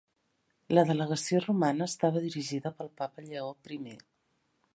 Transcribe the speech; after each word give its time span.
La 0.77 0.83
delegació 0.91 1.41
Romana 1.45 1.89
estava 1.93 2.25
dirigida 2.27 2.73
pel 2.81 2.93
Papa 3.03 3.29
Lleó 3.31 3.55
I. 3.79 3.83